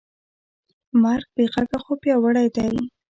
[1.01, 2.71] مرګ بېغږه خو پیاوړی دی.